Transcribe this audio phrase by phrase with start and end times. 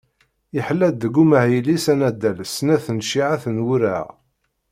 [0.57, 4.07] Iḥella-d deg umahil-is anaddal snat n cciεat n wuraɣ.